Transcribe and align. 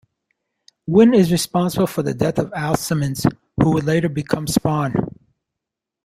Wynn 0.87 1.13
is 1.13 1.31
responsible 1.31 1.85
for 1.85 2.01
the 2.01 2.15
death 2.15 2.39
of 2.39 2.51
Al 2.55 2.75
Simmons, 2.75 3.23
who 3.57 3.71
would 3.75 3.83
later 3.83 4.09
become 4.09 4.47
Spawn. 4.47 4.95